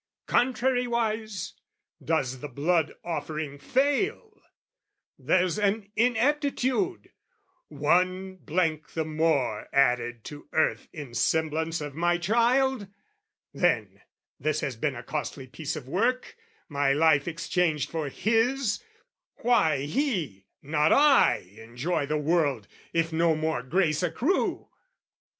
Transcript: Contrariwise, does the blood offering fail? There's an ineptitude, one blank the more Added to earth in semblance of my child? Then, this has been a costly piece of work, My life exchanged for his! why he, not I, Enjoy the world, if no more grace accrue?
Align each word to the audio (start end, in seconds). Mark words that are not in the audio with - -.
Contrariwise, 0.27 1.53
does 2.03 2.39
the 2.39 2.47
blood 2.47 2.95
offering 3.03 3.59
fail? 3.59 4.41
There's 5.19 5.59
an 5.59 5.91
ineptitude, 5.95 7.11
one 7.67 8.37
blank 8.37 8.93
the 8.93 9.05
more 9.05 9.67
Added 9.71 10.23
to 10.23 10.49
earth 10.53 10.87
in 10.91 11.13
semblance 11.13 11.81
of 11.81 11.93
my 11.93 12.17
child? 12.17 12.87
Then, 13.53 14.01
this 14.39 14.61
has 14.61 14.75
been 14.75 14.95
a 14.95 15.03
costly 15.03 15.45
piece 15.45 15.75
of 15.75 15.87
work, 15.87 16.35
My 16.67 16.93
life 16.93 17.27
exchanged 17.27 17.91
for 17.91 18.09
his! 18.09 18.81
why 19.43 19.83
he, 19.83 20.47
not 20.63 20.91
I, 20.91 21.41
Enjoy 21.61 22.07
the 22.07 22.17
world, 22.17 22.67
if 22.91 23.13
no 23.13 23.35
more 23.35 23.61
grace 23.61 24.01
accrue? 24.01 24.67